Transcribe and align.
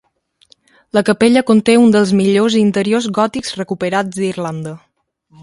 La 0.97 1.03
capella 1.09 1.43
conté 1.49 1.75
un 1.81 1.93
dels 1.97 2.13
millors 2.21 2.57
interiors 2.63 3.09
gòtics 3.19 3.55
recuperats 3.61 4.19
d'Irlanda. 4.21 4.75